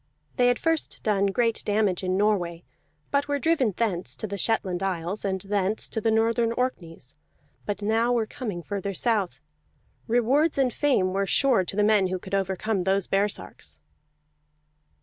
[0.37, 2.63] They had first done great damage in Norway,
[3.11, 7.19] but were driven thence to the Shetland Isles, and thence to the northern Orkneys,
[7.67, 9.39] but now were coming further south.
[10.07, 13.79] Rewards and fame were sure to the men who could overcome those baresarks.